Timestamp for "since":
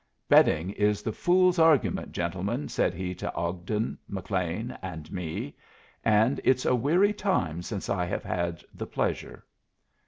7.61-7.87